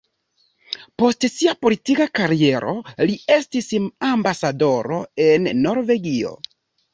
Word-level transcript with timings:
Post 1.01 1.25
sia 1.33 1.51
politika 1.65 2.07
kariero 2.19 2.73
li 3.09 3.19
estis 3.35 3.69
ambasadoro 4.09 4.99
en 5.27 5.47
Norvegio. 5.61 6.35